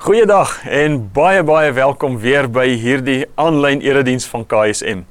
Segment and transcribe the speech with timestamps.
[0.00, 5.02] Goeiedag en baie baie welkom weer by hierdie aanlyn erediens van KSM.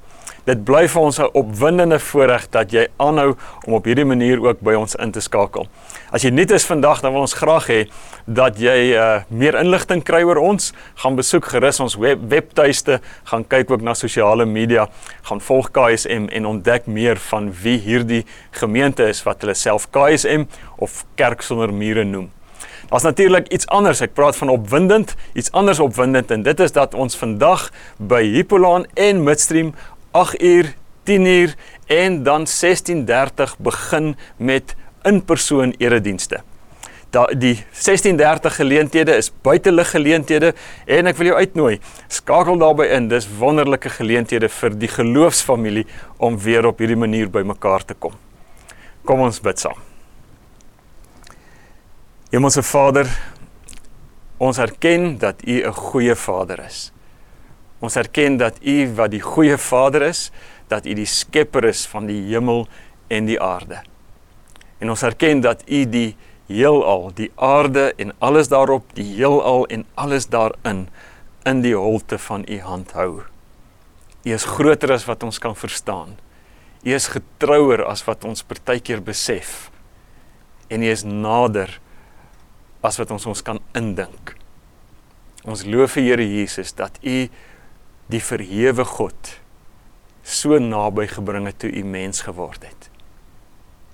[0.48, 3.36] Dit bly vir ons 'n opwindende voorreg dat jy aanhou
[3.68, 5.68] om op hierdie manier ook by ons in te skakel.
[6.12, 7.88] As jy nuut is vandag, dan wil ons graag hê
[8.26, 10.74] dat jy uh, meer inligting kry oor ons.
[10.96, 14.88] Gaan besoek gerus ons web webtuiste, gaan kyk ook na sosiale media,
[15.22, 20.48] gaan volg KSM en ontdek meer van wie hierdie gemeente is wat hulle self KSM
[20.78, 22.39] of Kerk sonder mure noem.
[22.90, 24.02] Daar's natuurlik iets anders.
[24.02, 28.86] Ek praat van opwindend, iets anders opwindend en dit is dat ons vandag by Hippolaan
[28.94, 29.74] en Midstream
[30.12, 36.42] 8 uur, 10 uur en dan 16:30 begin met in-persoon eredienste.
[37.10, 40.54] Da die 16:30 geleenthede is buitelug geleenthede
[40.86, 41.80] en ek wil jou uitnooi.
[42.08, 43.08] Skakel daarbey in.
[43.08, 45.86] Dis wonderlike geleenthede vir die geloofsfamilie
[46.18, 48.14] om weer op hierdie manier bymekaar te kom.
[49.06, 49.89] Kom ons bid saam.
[52.30, 53.08] Hemelse Vader,
[54.38, 56.92] ons erken dat U 'n goeie Vader is.
[57.80, 60.32] Ons erken dat U wat die goeie Vader is,
[60.68, 62.68] dat U die skepper is van die hemel
[63.08, 63.82] en die aarde.
[64.78, 66.16] En ons erken dat U die
[66.48, 70.88] heelal, die aarde en alles daarop, die heelal en alles daarin
[71.44, 73.24] in die holte van U hand hou.
[74.24, 76.18] U is groter as wat ons kan verstaan.
[76.84, 79.72] U is getrouer as wat ons partykeer besef.
[80.68, 81.80] En U is nader
[82.86, 84.36] as wat ons ons kan indink.
[85.48, 87.28] Ons loof vir Here Jesus dat U
[88.10, 89.36] die verhewe God
[90.24, 92.90] so naby gebring het toe U mens geword het.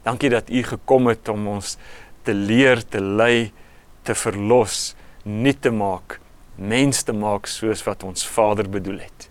[0.06, 1.78] Dankie dat U gekom het om ons
[2.26, 3.52] te leer, te lei,
[4.06, 6.20] te verlos, nuut te maak,
[6.58, 9.30] mens te maak soos wat ons Vader bedoel het.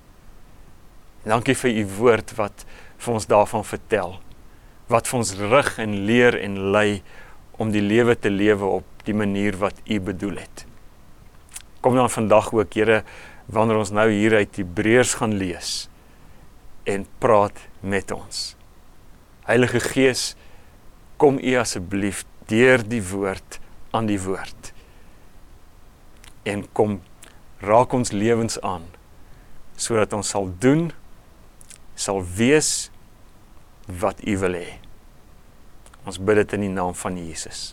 [1.24, 2.66] En dankie vir U woord wat
[2.98, 4.18] vir ons daarvan vertel.
[4.90, 7.02] Wat vir ons rig en leer en lei
[7.58, 10.64] om die lewe te lewe op die manier wat U bedoel het.
[11.80, 13.02] Kom dan vandag ook, Here,
[13.46, 15.88] wanneer ons nou hier uit Hebreërs gaan lees
[16.84, 18.54] en praat met ons.
[19.44, 20.34] Heilige Gees,
[21.16, 23.60] kom U asseblief deur die woord
[23.96, 24.72] aan die woord.
[26.44, 27.00] En kom
[27.64, 28.84] raak ons lewens aan
[29.76, 30.92] sodat ons sal doen
[31.98, 32.90] sal wees
[33.86, 34.76] wat U wil hê.
[36.04, 37.72] Ons bid dit in die naam van Jesus.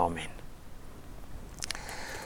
[0.00, 0.28] Amen.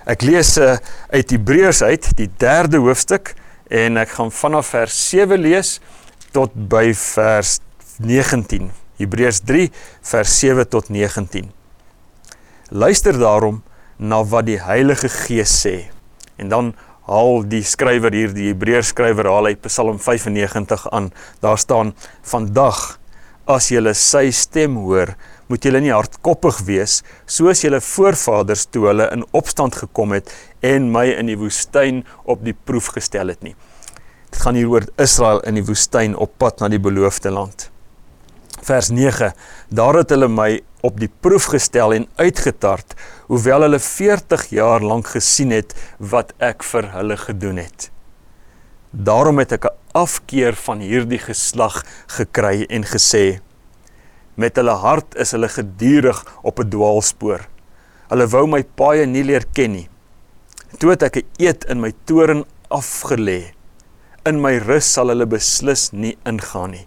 [0.07, 0.77] Ek lees uh,
[1.11, 3.35] uit Hebreërs uit die 3de hoofstuk
[3.67, 5.77] en ek gaan vanaf vers 7 lees
[6.35, 7.57] tot by vers
[7.99, 8.71] 19.
[9.01, 9.71] Hebreërs 3
[10.13, 11.49] vers 7 tot 19.
[12.71, 13.63] Luister daarom
[13.99, 15.89] na wat die Heilige Gees sê.
[16.39, 16.71] En dan
[17.11, 21.11] haal die skrywer hier die Hebreërs skrywer haal uit Psalm 95 aan.
[21.43, 22.99] Daar staan: "Vandag
[23.47, 25.15] as jy sy stem hoor,
[25.47, 30.91] moet julle nie hardkoppig wees soos julle voorvaders toe hulle in opstand gekom het en
[30.93, 33.55] my in die woestyn op die proef gestel het nie.
[34.31, 37.71] Dit gaan hier oor Israel in die woestyn op pad na die beloofde land.
[38.67, 39.33] Vers 9:
[39.69, 40.51] Daar het hulle my
[40.87, 42.95] op die proef gestel en uitgetart,
[43.31, 47.91] hoewel hulle 40 jaar lank gesien het wat ek vir hulle gedoen het.
[48.91, 53.41] Daarom het ek 'n afkeer van hierdie geslag gekry en gesê:
[54.37, 57.49] Met hulle hart is hulle gedurig op 'n dwaalspoor.
[58.09, 59.89] Hulle wou my paaie nie leer ken nie.
[60.79, 63.53] Toe het ek 'n eed in my toren afgelê.
[64.25, 66.87] In my rus sal hulle beslis nie ingaan nie.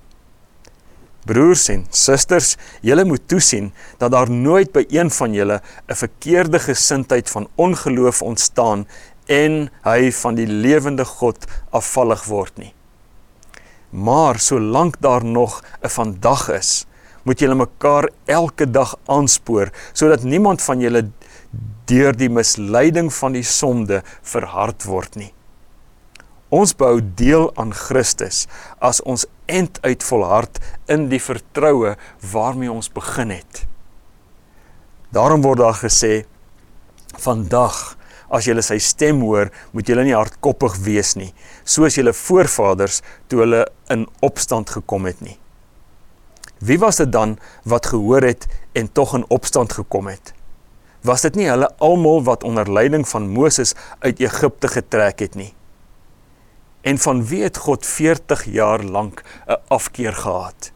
[1.25, 6.59] Broers en susters, julle moet toesien dat daar nooit by een van julle 'n verkeerde
[6.59, 8.87] gesindheid van ongeloof ontstaan
[9.27, 12.73] en hy van die lewende God afvallig word nie.
[13.89, 16.85] Maar solank daar nog 'n vandag is,
[17.29, 21.03] moet julle mekaar elke dag aanspoor sodat niemand van julle
[21.89, 25.29] deur die misleiding van die sonde verhard word nie.
[26.49, 28.47] Ons bou deel aan Christus
[28.81, 30.57] as ons end uit volhard
[30.89, 31.95] in die vertroue
[32.33, 33.65] waarmee ons begin het.
[35.13, 36.23] Daarom word daar gesê
[37.21, 37.77] vandag
[38.29, 41.31] as jy sy stem hoor, moet jy nie hardkoppig wees nie,
[41.65, 45.38] soos julle voorvaders toe hulle in opstand gekom het nie.
[46.59, 50.33] Wie was dit dan wat gehoor het en tog in opstand gekom het?
[51.01, 55.53] Was dit nie hulle almal wat onder leiding van Moses uit Egipte getrek het nie?
[56.81, 60.71] En van wie het God 40 jaar lank 'n afkeer gehad?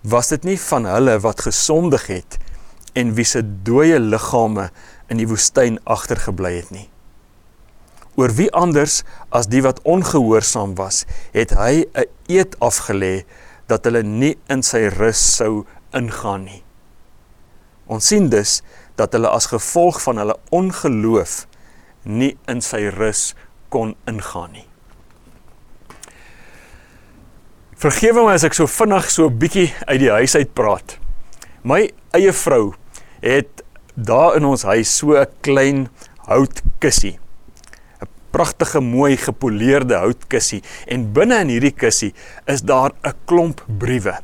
[0.00, 2.38] Was dit nie van hulle wat gesondig het
[2.92, 4.70] en wie se dooie liggame
[5.06, 6.90] in die woestyn agtergebly het nie?
[8.14, 13.24] Oor wie anders as die wat ongehoorsaam was, het hy 'n eed afgelê
[13.70, 15.64] dat hulle nie in sy rus sou
[15.96, 16.62] ingaan nie.
[17.90, 18.60] Ons sien dus
[18.98, 21.44] dat hulle as gevolg van hulle ongeloof
[22.04, 23.30] nie in sy rus
[23.70, 24.66] kon ingaan nie.
[27.80, 30.98] Vergewe my as ek so vinnig so 'n bietjie uit die huis uit praat.
[31.64, 32.74] My eie vrou
[33.22, 33.62] het
[33.96, 35.88] daar in ons huis so 'n klein
[36.28, 37.19] houtkussie.
[38.30, 42.12] Pragtige mooi gepoleerde houtkussie en binne in hierdie kussie
[42.46, 44.18] is daar 'n klomp briewe.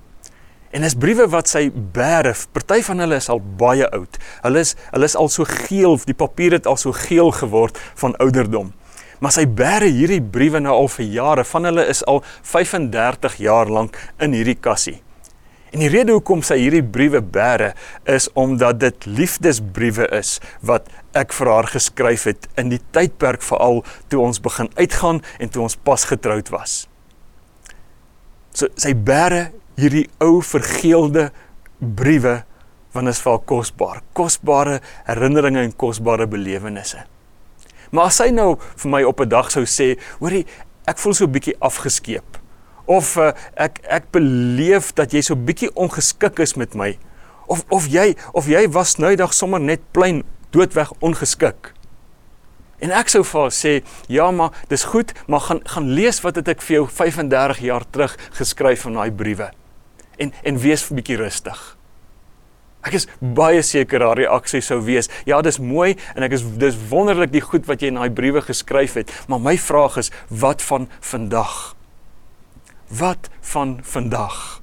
[0.71, 2.35] En dis briewe wat sy bære.
[2.53, 4.19] Party van hulle is al baie oud.
[4.43, 8.17] Hulle is hulle is al so geel, die papier het al so geel geword van
[8.17, 8.73] ouderdom.
[9.21, 11.45] Maar sy bære hierdie briewe nou al vir jare.
[11.45, 15.01] Van hulle is al 35 jaar lank in hierdie kassie.
[15.75, 17.73] En die rede hoekom sy hierdie briewe bære
[18.11, 20.37] is omdat dit liefdesbriewe is
[20.67, 20.87] wat
[21.19, 23.83] ek vir haar geskryf het in die tydperk veral
[24.13, 26.85] toe ons begin uitgaan en toe ons pas getroud was.
[28.55, 31.31] So sy bære hierdie ou vergeelde
[31.81, 32.39] briewe
[32.97, 37.03] want is vir haar kosbaar, kosbare herinneringe en kosbare belewennisse.
[37.93, 40.47] Maar as sy nou vir my op 'n dag sou sê, hoorie,
[40.87, 42.46] ek voel so 'n bietjie afgeskeep
[42.87, 46.95] of uh, ek ek beleef dat jy so bietjie ongeskik is met my
[47.47, 50.25] of of jy of jy was nou eendag sommer net plain
[50.55, 51.73] doodweg ongeskik.
[52.85, 53.73] En ek sou vir haar sê,
[54.13, 57.87] ja, maar dis goed, maar gaan gaan lees wat het ek vir jou 35 jaar
[57.91, 59.51] terug geskryf in daai briewe.
[60.21, 61.77] En en wees 'n bietjie rustig.
[62.87, 66.77] Ek is baie seker haar reaksie sou wees, ja, dis mooi en ek is dis
[66.91, 70.63] wonderlik die goed wat jy in daai briewe geskryf het, maar my vraag is, wat
[70.63, 71.76] van vandag?
[72.89, 74.63] Wat van vandag?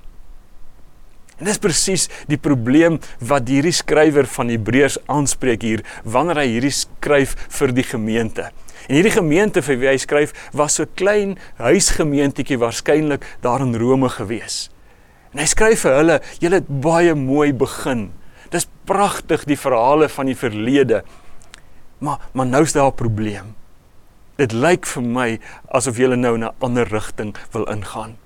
[1.42, 6.76] En dis presies die probleem wat hierdie skrywer van Hebreërs aanspreek hier wanneer hy hierdie
[6.78, 8.46] skryf vir die gemeente.
[8.88, 14.12] En hierdie gemeente vir wie hy skryf was so klein huisgemeentjie waarskynlik daar in Rome
[14.14, 14.70] gewees.
[15.34, 18.12] En hy skryf vir hulle, julle het baie mooi begin.
[18.54, 21.02] Dis pragtig die verhale van die verlede.
[22.00, 23.56] Maar maar nou's daar 'n probleem.
[24.42, 25.30] Dit lyk vir my
[25.78, 28.18] asof julle nou in 'n ander rigting wil ingaan.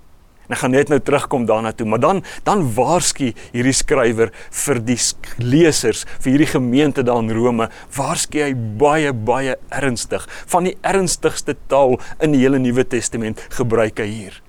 [0.48, 4.80] En ek gaan net nou terugkom daarna toe, maar dan dan waarsku hierdie skrywer vir
[4.80, 4.98] die
[5.44, 10.24] lesers, vir hierdie gemeente daar in Rome, waarsku hy baie baie ernstig.
[10.48, 14.42] Van die ernstigste taal in die hele Nuwe Testament gebruik hy hier.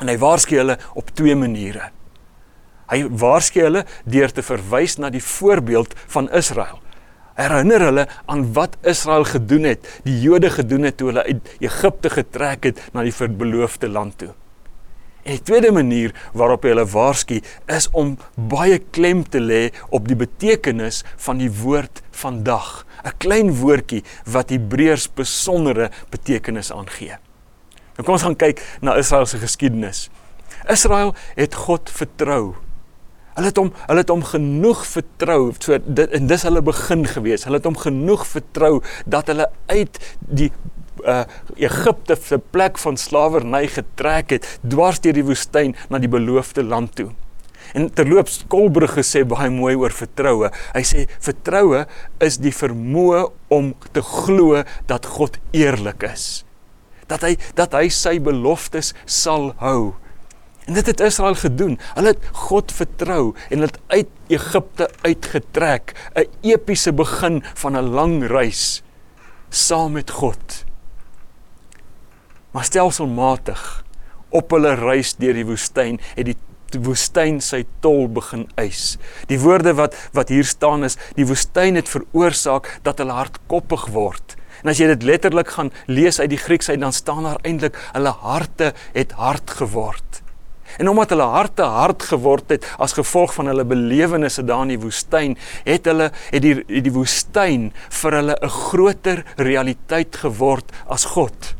[0.00, 1.92] En hy waarsku hulle op twee maniere.
[2.90, 6.81] Hy waarsku hulle deur te verwys na die voorbeeld van Israel.
[7.34, 12.10] Herinner hulle aan wat Israel gedoen het, die Jode gedoen het toe hulle uit Egipte
[12.10, 14.32] getrek het na die beloofde land toe.
[15.22, 17.38] En die tweede manier waarop hy hulle waarsku
[17.70, 23.54] is om baie klem te lê op die betekenis van die woord vandag, 'n klein
[23.54, 27.18] woordjie wat Hebreërs besondere betekenis aangee.
[27.96, 30.10] Nou kom ons gaan kyk na Israel se geskiedenis.
[30.68, 32.54] Israel het God vertrou.
[33.36, 37.46] Hulle het hom hulle het hom genoeg vertrou so dit en dis hulle begin gewees.
[37.48, 38.74] Hulle het hom genoeg vertrou
[39.06, 40.50] dat hulle uit die
[41.06, 41.24] uh,
[41.56, 46.94] Egipte se plek van slawerny getrek het dwars deur die woestyn na die beloofde land
[46.98, 47.10] toe.
[47.72, 50.50] En terloops Kolbrug gesê baie mooi oor vertroue.
[50.74, 51.86] Hy sê vertroue
[52.20, 53.24] is die vermoë
[53.54, 56.44] om te glo dat God eerlik is.
[57.08, 59.94] Dat hy dat hy sy beloftes sal hou.
[60.66, 61.78] En dit het Israel gedoen.
[61.94, 68.26] Hulle het God vertrou en het uit Egipte uitgetrek, 'n epiese begin van 'n lang
[68.26, 68.82] reis
[69.48, 70.64] saam met God
[72.52, 73.84] maar stelselmatig
[74.28, 78.94] op hulle reis deur die woestyn het die woestyn sy tol begin eis.
[79.28, 84.38] Die woorde wat wat hier staan is die woestyn het veroorsaak dat hulle hardkoppig word.
[84.62, 87.76] En as jy dit letterlik gaan lees uit die Grieks uit dan staan daar eintlik
[87.92, 90.21] hulle harte het hard geword.
[90.78, 94.82] En omdat hulle harte hard geword het as gevolg van hulle belewennisse daar in die
[94.82, 101.54] woestyn, het hulle het die die woestyn vir hulle 'n groter realiteit geword as God.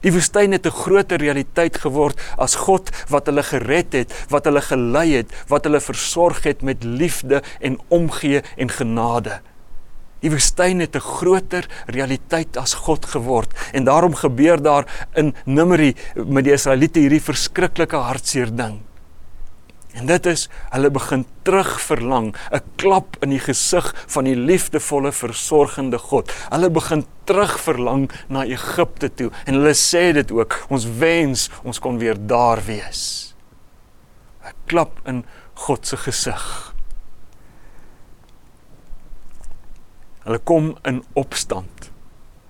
[0.00, 4.60] Die woestyn het 'n groter realiteit geword as God wat hulle gered het, wat hulle
[4.60, 9.40] gelei het, wat hulle versorg het met liefde en omgee en genade.
[10.20, 14.84] Die woestyn het 'n groter realiteit as God geword en daarom gebeur daar
[15.14, 18.80] in Numeri met die Israeliete hierdie verskriklike hartseer ding.
[19.92, 25.12] En dit is hulle begin terug verlang, 'n klap in die gesig van die liefdevolle
[25.12, 26.30] versorgende God.
[26.50, 31.78] Hulle begin terug verlang na Egipte toe en hulle sê dit ook, ons wens ons
[31.78, 33.34] kon weer daar wees.
[34.44, 35.24] 'n Klap in
[35.54, 36.69] God se gesig.
[40.30, 41.88] Hulle kom in opstand.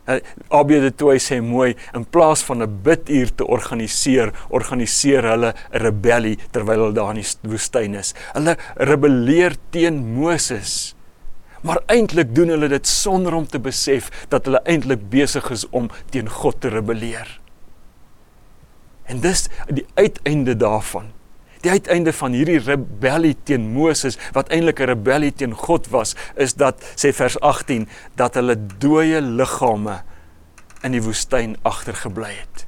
[0.05, 0.19] Eh,
[0.53, 5.81] AB de Tooi sê mooi in plaas van 'n biduur te organiseer, organiseer hulle 'n
[5.81, 8.13] rebellie terwyl hulle daar in die woestyn is.
[8.35, 10.95] Hulle rebelleer teen Moses.
[11.63, 15.89] Maar eintlik doen hulle dit sonder om te besef dat hulle eintlik besig is om
[16.11, 17.41] teen God te rebelleer.
[19.05, 21.13] En dis die uiteinde daarvan.
[21.61, 26.55] Die uiteinde van hierdie rebellie teen Moses wat eintlik 'n rebellie teen God was, is
[26.55, 30.03] dat sê vers 18 dat hulle dooie liggame
[30.83, 32.67] in die woestyn agtergebly het.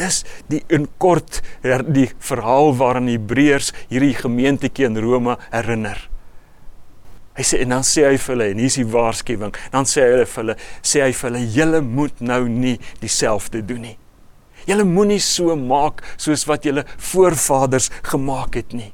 [0.00, 6.08] Dis die in kort die verhaal waarin Hebreërs hierdie gemeentetjie in Rome herinner.
[7.36, 9.54] Hy sê en dan sê hy vir hulle en hier is die waarskuwing.
[9.72, 13.84] Dan sê hy vir hulle, sê hy vir hulle, julle moet nou nie dieselfde doen
[13.90, 13.96] nie.
[14.70, 18.92] Julle moenie so maak soos wat julle voorvaders gemaak het nie.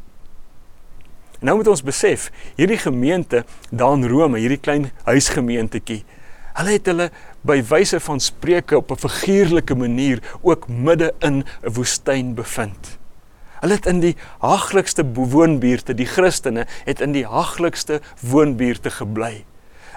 [1.44, 6.00] Nou moet ons besef, hierdie gemeente daar in Rome, hierdie klein huisgemeentetjie,
[6.56, 7.10] hulle het hulle
[7.44, 12.96] by wyse van spreuke op 'n figuurlike manier ook midde in 'n woestyn bevind.
[13.60, 19.44] Hulle het in die haglikste woonbuurte, die Christene het in die haglikste woonbuurte gebly.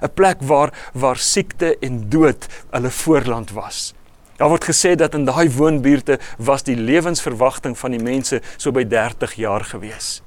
[0.01, 3.93] 'n Plek waar waar siekte en dood hulle voorland was.
[4.39, 8.85] Daar word gesê dat in daai woonbuurte was die lewensverwagting van die mense so by
[8.87, 10.21] 30 jaar gewees.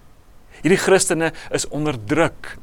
[0.60, 2.56] Hierdie Christene is onderdruk.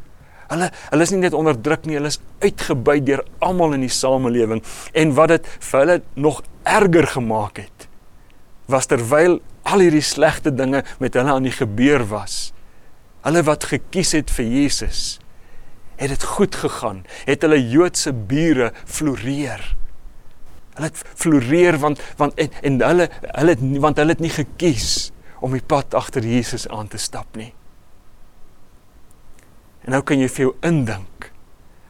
[0.50, 4.64] Hulle hulle is nie net onderdruk nie, hulle is uitgebuit deur almal in die samelewing
[4.98, 7.90] en wat dit vir hulle nog erger gemaak het
[8.70, 9.40] was terwyl
[9.70, 12.52] al hierdie slegte dinge met hulle aan die gebeur was.
[13.26, 15.02] Hulle wat gekies het vir Jesus,
[16.00, 17.04] het dit goed gegaan.
[17.28, 19.64] Het hulle Joodse bure floreer.
[20.80, 25.12] Hulle het floreer want want en, en hulle hulle het want hulle het nie gekies
[25.44, 27.52] om die pad agter Jesus aan te stap nie.
[29.84, 31.30] En nou kan jy vir jou indink.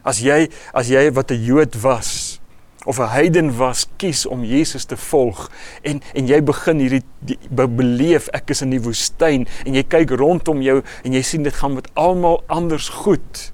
[0.02, 2.40] As jy as jy wat 'n Jood was
[2.86, 7.38] of 'n heiden was, kies om Jesus te volg en en jy begin hierdie die,
[7.52, 11.54] beleef ek is in die woestyn en jy kyk rondom jou en jy sien dit
[11.54, 13.52] gaan met almal anders goed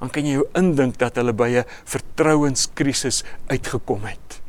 [0.00, 4.40] dan kan jy jou indink dat hulle by 'n vertrouenskrisis uitgekom het.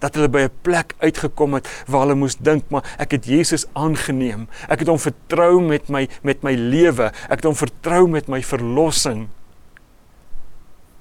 [0.00, 3.66] Dat hulle by 'n plek uitgekom het waar hulle moes dink, maar ek het Jesus
[3.72, 4.48] aangeneem.
[4.68, 7.12] Ek het hom vertrou met my met my lewe.
[7.28, 9.28] Ek het hom vertrou met my verlossing.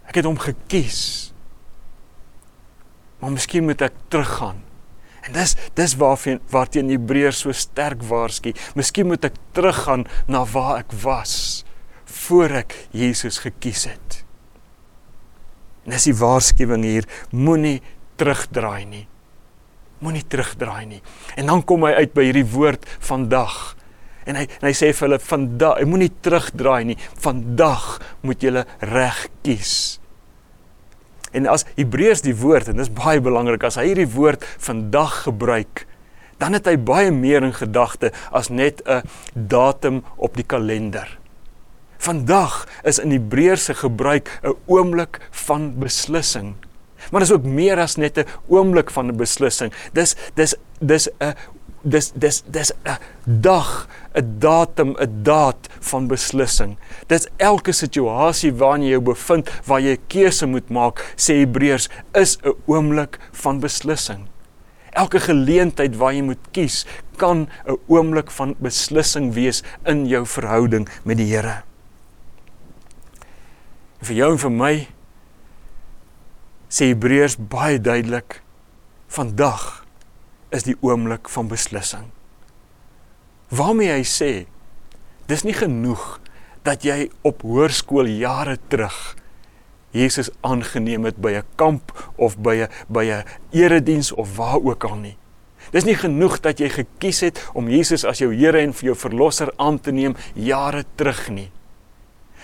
[0.08, 1.34] Ek het hom gekies.
[3.20, 4.64] Maar miskien moet ek teruggaan.
[5.22, 8.54] En dis dis waarteen waarteen Hebreërs so sterk waarsku.
[8.76, 11.63] Miskien moet ek teruggaan na waar ek was
[12.14, 14.24] voor ek Jesus gekies het.
[15.84, 17.82] En dis die waarskuwing hier, moenie
[18.20, 19.06] terugdraai nie.
[20.04, 21.02] Moenie terugdraai nie.
[21.40, 23.76] En dan kom hy uit by hierdie woord vandag.
[24.28, 27.00] En hy en hy sê vir hulle vandag, jy moenie terugdraai nie.
[27.24, 29.76] Vandag moet jy reg kies.
[31.34, 35.88] En as Hebreërs die woord en dis baie belangrik as hy hierdie woord vandag gebruik,
[36.40, 39.02] dan het hy baie meer in gedagte as net 'n
[39.34, 41.23] datum op die kalender.
[42.04, 46.56] Vandag is in Hebreëse gebruik 'n oomblik van beslissing.
[47.12, 49.72] Maar dit is ook meer as net 'n oomblik van 'n beslissing.
[49.94, 51.34] Dis dis dis 'n
[51.82, 56.78] dis dis dis 'n dag, 'n datum, 'n daad van beslissing.
[57.08, 61.90] Dis elke situasie waarin jy jou bevind waar jy 'n keuse moet maak, sê Hebreërs,
[62.12, 64.28] is 'n oomblik van beslissing.
[64.92, 70.90] Elke geleentheid waar jy moet kies, kan 'n oomblik van beslissing wees in jou verhouding
[71.04, 71.64] met die Here.
[74.04, 74.74] En vir jou en vir my
[76.68, 78.42] sê Hebreërs baie duidelik
[79.16, 79.86] vandag
[80.52, 82.10] is die oomblik van beslissing.
[83.48, 84.30] Waarmee hy sê
[85.32, 86.04] dis nie genoeg
[86.68, 89.00] dat jy op hoërskool jare terug
[89.96, 93.24] Jesus aangeneem het by 'n kamp of by 'n by 'n
[93.56, 95.18] erediens of waar ook al nie.
[95.72, 98.96] Dis nie genoeg dat jy gekies het om Jesus as jou Here en vir jou
[98.96, 101.52] verlosser aan te neem jare terug nie.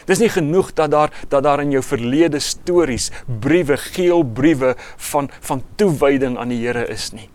[0.09, 3.11] Dis nie genoeg dat daar dat daar in jou verlede stories,
[3.41, 4.75] briewe, geel briewe
[5.11, 7.29] van van toewyding aan die Here is nie.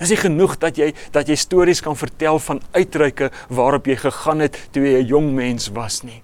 [0.00, 4.44] Dis nie genoeg dat jy dat jy stories kan vertel van uitreike waarop jy gegaan
[4.44, 6.22] het toe jy 'n jong mens was nie.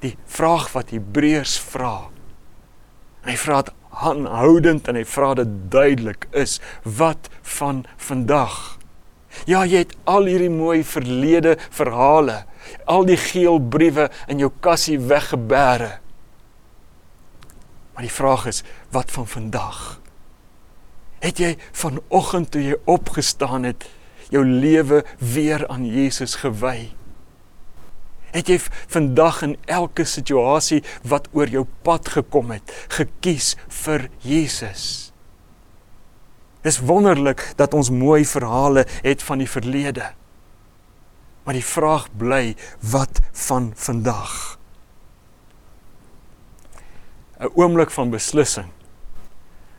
[0.00, 2.10] Die vraag wat Hebreërs vra.
[3.24, 8.78] Hy vra dit aanhoudend en hy vra dit duidelik is wat van vandag.
[9.46, 12.44] Ja, jy het al hierdie mooi verlede verhale
[12.84, 15.98] al die geel briewe in jou kassie weggebêre.
[17.92, 20.00] Maar die vraag is, wat van vandag?
[21.22, 23.86] Het jy vanoggend toe jy opgestaan het,
[24.32, 26.90] jou lewe weer aan Jesus gewy?
[28.32, 35.12] Het jy vandag in elke situasie wat oor jou pad gekom het, gekies vir Jesus?
[36.62, 40.12] Dis wonderlik dat ons mooi verhale het van die verlede.
[41.42, 44.58] Maar die vraag bly, wat van vandag?
[47.42, 48.70] 'n Oomblik van beslissing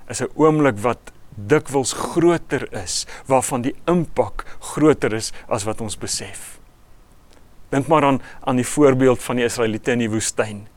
[0.08, 5.98] is 'n oomblik wat dikwels groter is, waarvan die impak groter is as wat ons
[5.98, 6.60] besef.
[7.70, 10.67] Dink maar aan aan die voorbeeld van die Israeliete in die woestyn.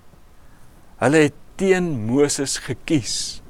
[0.97, 3.43] Hulle het teen Moses gekies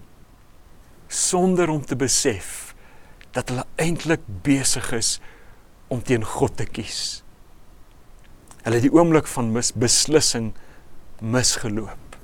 [1.09, 2.75] sonder om te besef
[3.31, 5.21] dat hulle eintlik besig is
[5.88, 7.25] om teen God te kies.
[8.66, 10.49] Hulle het die oomblik van mis, beslissing
[11.23, 12.16] misgeloop.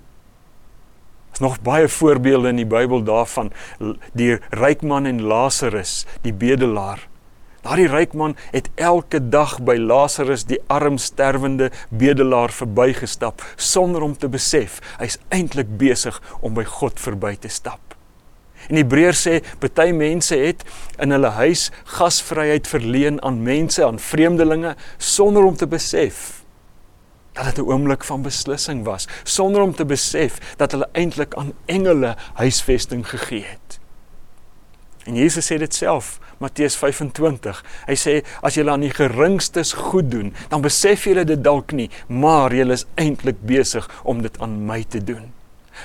[1.30, 3.52] Daar's nog baie voorbeelde in die Bybel daarvan
[4.18, 7.06] die ryk man en Lazarus, die bedelaar.
[7.62, 14.18] Daardie ryk man het elke dag by Lazarus die arm sterwende bedelaar verbygestap sonder om
[14.18, 17.94] te besef hy's eintlik besig om by God verby te stap.
[18.68, 20.62] En Hebreërs sê party mense het
[21.02, 26.42] in hulle huis gasvryheid verleen aan mense, aan vreemdelinge sonder om te besef
[27.32, 31.52] dat dit 'n oomblik van beslissing was, sonder om te besef dat hulle eintlik aan
[31.64, 33.80] engele huisvesting gegee het.
[35.04, 37.64] En Jesus sê dit self, Matteus 25.
[37.86, 41.90] Hy sê as julle aan die geringstes goed doen, dan besef julle dit dalk nie,
[42.06, 45.32] maar julle is eintlik besig om dit aan my te doen.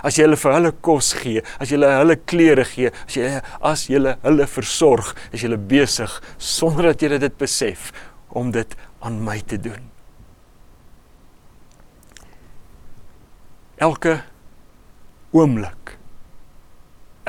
[0.03, 3.87] As jy hulle vir hulle kos gee, as jy hulle klere gee, as jy as
[3.89, 7.91] jy hulle versorg, is jy besig sonder dat jy dit besef
[8.29, 9.91] om dit aan my te doen.
[13.77, 14.23] Elke
[15.31, 15.97] oomblik,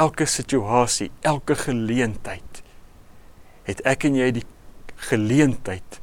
[0.00, 2.62] elke situasie, elke geleentheid
[3.68, 4.46] het ek en jy die
[5.10, 5.98] geleentheid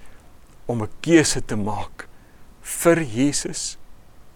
[0.69, 2.07] om 'n keuse te maak
[2.61, 3.77] vir Jesus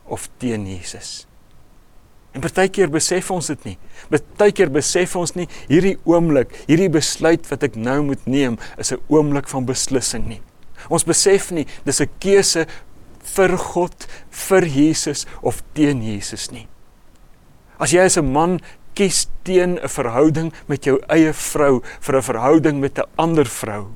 [0.05, 1.27] of teen Jesus.
[2.35, 3.75] En partykeer besef ons dit nie.
[4.11, 9.01] Partykeer besef ons nie hierdie oomblik, hierdie besluit wat ek nou moet neem, is 'n
[9.09, 10.41] oomblik van beslissing nie.
[10.89, 12.67] Ons besef nie dis 'n keuse
[13.35, 16.67] vir God, vir Jesus of teen Jesus nie.
[17.79, 18.59] As jy as 'n man
[18.93, 23.95] kies teen 'n verhouding met jou eie vrou vir 'n verhouding met 'n ander vrou,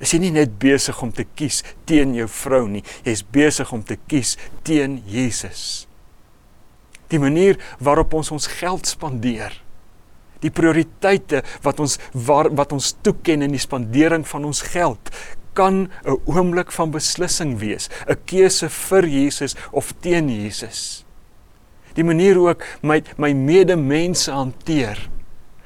[0.00, 3.82] is jy nie net besig om te kies teen jou vrou nie, jy's besig om
[3.82, 5.86] te kies teen Jesus
[7.10, 9.54] die manier waarop ons ons geld spandeer.
[10.40, 15.12] Die prioriteite wat ons waar, wat ons toeken in die spandering van ons geld
[15.52, 21.04] kan 'n oomblik van beslissing wees 'n keuse vir Jesus of teen Jesus.
[21.94, 25.10] Die manier hoe ek my my medemense hanteer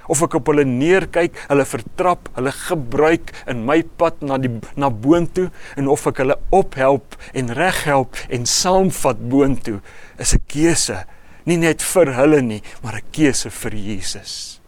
[0.07, 4.91] of ek op hulle neerkyk, hulle vertrap, hulle gebruik in my pad na die na
[4.91, 9.81] boontoe en of ek hulle ophelp en reghelp en saamvat boontoe
[10.19, 11.05] is 'n keuse
[11.45, 14.61] nie net vir hulle nie, maar 'n keuse vir Jesus.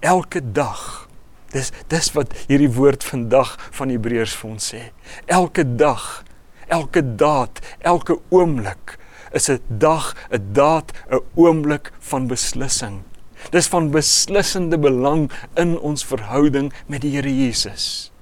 [0.00, 1.08] Elke dag.
[1.52, 4.82] Dis dis wat hierdie woord vandag van Hebreërs vir ons sê.
[5.26, 6.24] Elke dag,
[6.68, 8.98] elke daad, elke oomblik
[9.32, 13.02] is 'n dag, 'n daad, 'n oomblik van beslissing.
[13.50, 18.12] Dis van beslissende belang in ons verhouding met die Here Jesus.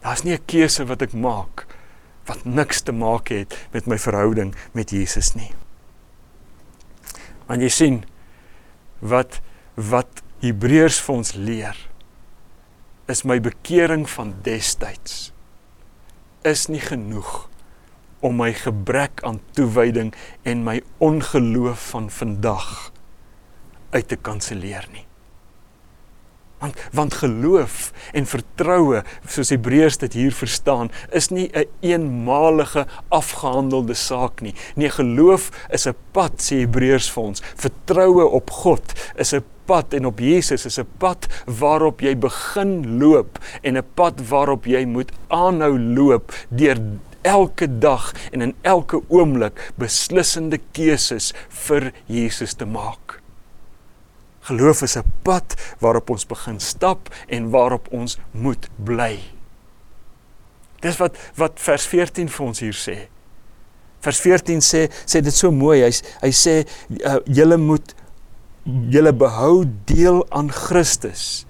[0.00, 1.66] Daar's nie 'n keuse wat ek maak
[2.28, 5.50] wat niks te maak het met my verhouding met Jesus nie.
[7.48, 8.02] Want jy sien
[9.00, 9.40] wat
[9.74, 11.78] wat Hebreërs vir ons leer
[13.10, 15.32] is my bekering van destyds
[16.46, 17.48] is nie genoeg
[18.22, 20.12] om my gebrek aan toewyding
[20.46, 22.92] en my ongeloof van vandag
[23.90, 25.06] uit te kanselleer nie
[26.62, 32.86] want want geloof en vertroue soos Hebreërs dit hier verstaan is nie 'n een eenmalige
[33.08, 34.54] afgehandelde saak nie.
[34.76, 37.42] Nee geloof is 'n pad sê Hebreërs vir ons.
[37.56, 42.98] Vertroue op God is 'n pad en op Jesus is 'n pad waarop jy begin
[42.98, 46.78] loop en 'n pad waarop jy moet aanhou loop deur
[47.22, 53.21] elke dag en in elke oomblik beslissende keuses vir Jesus te maak
[54.42, 59.20] Geloof is 'n pad waarop ons begin stap en waarop ons moet bly.
[60.80, 63.08] Dis wat wat vers 14 vir ons hier sê.
[64.00, 65.82] Vers 14 sê sê dit so mooi.
[65.82, 66.66] Hy hy sê
[67.06, 67.94] uh, julle moet
[68.90, 71.46] julle behou deel aan Christus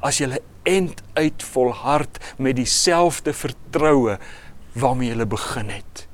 [0.00, 4.18] as julle end uit volhard met dieselfde vertroue
[4.72, 6.06] waarmee julle begin het.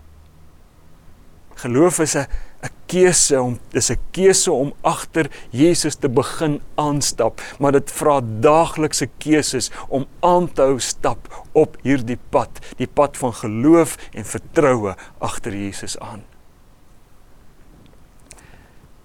[1.62, 2.26] Geloof is 'n
[2.62, 8.20] 'n keuse om dis 'n keuse om agter Jesus te begin aanstap, maar dit vra
[8.20, 14.24] daaglikse keuses om aan te hou stap op hierdie pad, die pad van geloof en
[14.24, 16.24] vertroue agter Jesus aan.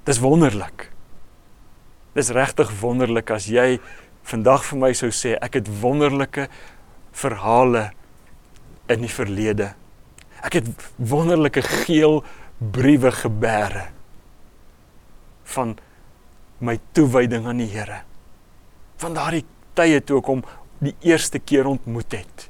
[0.03, 0.89] Dis wonderlik.
[2.13, 3.79] Dis regtig wonderlik as jy
[4.23, 6.47] vandag vir my sou sê ek het wonderlike
[7.11, 7.91] verhale
[8.91, 9.73] in die verlede.
[10.41, 12.23] Ek het wonderlike geel
[12.61, 13.87] briewe gebeere
[15.51, 15.75] van
[16.61, 18.03] my toewyding aan die Here.
[19.01, 19.45] Van daardie
[19.77, 20.43] tye toe ek hom
[20.81, 22.47] die eerste keer ontmoet het.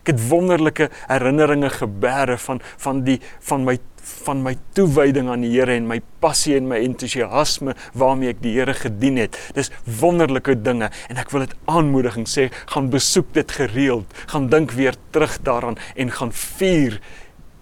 [0.00, 5.52] Ek het wonderlike herinneringe gebeere van van die van my van my toewyding aan die
[5.52, 9.36] Here en my passie en my entoesiasme waarmee ek die Here gedien het.
[9.54, 14.74] Dis wonderlike dinge en ek wil dit aanmoediging sê, gaan besoek dit gereeld, gaan dink
[14.74, 16.98] weer terug daaraan en gaan vier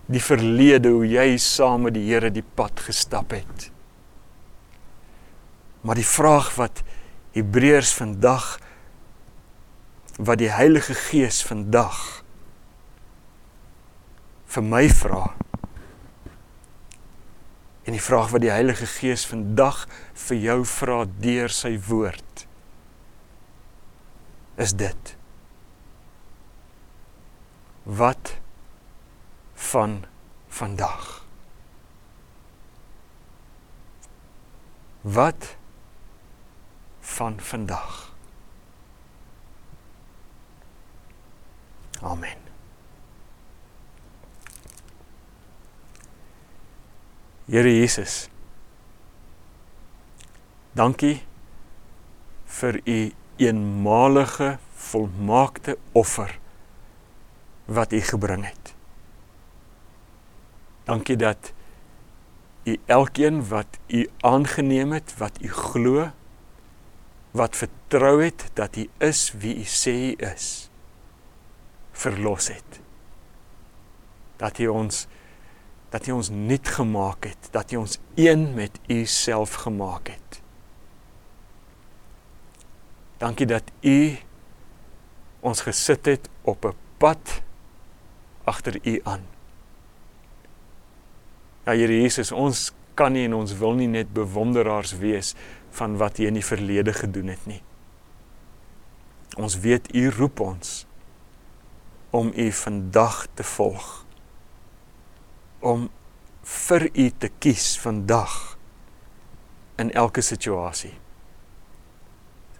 [0.08, 3.68] die verlede hoe jy saam met die Here die pad gestap het.
[5.84, 6.82] Maar die vraag wat
[7.36, 8.56] Hebreërs vandag
[10.18, 12.24] wat die Heilige Gees vandag
[14.48, 15.28] vir my vra
[17.88, 19.86] En die vraag wat die Heilige Gees vandag
[20.28, 22.42] vir jou vra deur sy woord
[24.60, 25.12] is dit.
[28.00, 28.34] Wat
[29.58, 30.04] van
[30.48, 31.24] vandag?
[35.00, 35.56] Wat
[37.00, 38.14] van vandag?
[42.00, 42.38] Amen.
[47.44, 48.28] Here Jesus.
[50.72, 51.22] Dankie
[52.44, 56.38] vir u eenmalige volmaakte offer
[57.64, 58.77] wat u gebring het.
[60.88, 61.52] Dankie dat
[62.64, 66.10] u elkeen wat u aangeneem het, wat u glo,
[67.30, 70.70] wat vertrou het dat u is wie u sê u is,
[71.92, 72.80] verlos het.
[74.36, 75.06] Dat u ons
[75.88, 80.40] dat U ons nuut gemaak het, dat U ons een met U self gemaak het.
[83.16, 84.18] Dankie dat U
[85.40, 87.42] ons gesit het op 'n pad
[88.44, 89.37] agter U aan.
[91.68, 95.34] Ja Here Jesus, ons kan nie en ons wil nie net bewonderaars wees
[95.76, 97.60] van wat U in die verlede gedoen het nie.
[99.36, 100.86] Ons weet U roep ons
[102.16, 103.90] om U vandag te volg
[105.60, 105.90] om
[106.48, 108.56] vir u te kies vandag
[109.76, 110.94] in elke situasie.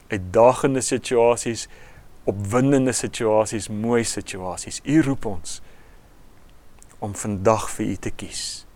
[0.08, 1.68] Uitdagende situasies,
[2.28, 4.82] opwindende situasies, mooi situasies.
[4.84, 5.60] U roep ons
[6.98, 8.67] om vandag vir u te kies.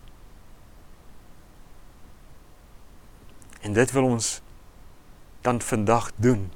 [3.63, 4.41] En dit wil ons
[5.43, 6.51] dan vandag doen.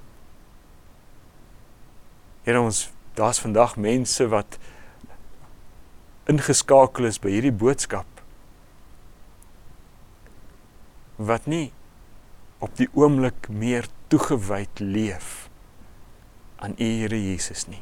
[2.43, 4.59] Here ons, daar's vandag mense wat
[6.27, 8.07] ingeskakel is by hierdie boodskap
[11.17, 11.71] wat nie
[12.61, 15.49] op die oomblik meer toegewyd leef
[16.61, 17.81] aan U Here Jesus nie.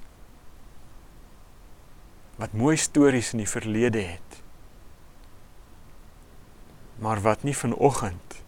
[2.39, 4.39] Wat mooi stories in die verlede het.
[6.99, 8.39] Maar wat nie vanoggend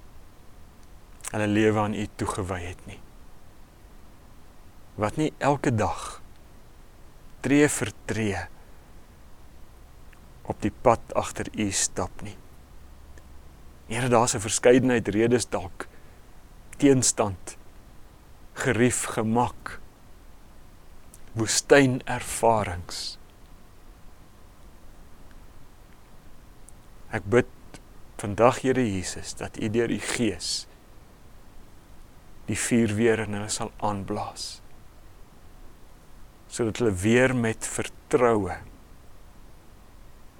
[1.31, 2.99] hulle lewe aan U toegewy het nie.
[4.95, 6.21] Wat nie elke dag
[7.45, 8.39] tree vir tree
[10.47, 12.35] op die pad agter u stap nie.
[13.87, 15.87] Here, daar's 'n verskeidenheid redes dalk
[16.77, 17.57] teenstand,
[18.53, 19.79] gerief, gemak,
[21.33, 23.17] woestyn ervarings.
[27.11, 27.47] Ek bid
[28.17, 30.66] vandag Here Jesus dat U deur U Gees
[32.47, 34.47] die vuur weer in hulle sal aanblaas
[36.47, 38.55] sodat hulle weer met vertroue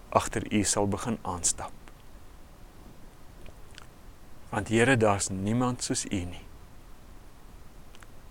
[0.09, 1.73] agter U sal begin aanstap.
[4.49, 6.45] Want Here, daar's niemand soos U nie.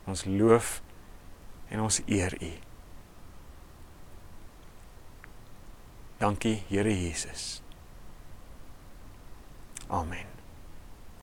[0.07, 0.81] Ons loof
[1.69, 2.53] en ons eer U.
[6.19, 7.61] Dankie, Here Jesus.
[9.87, 10.36] Amen.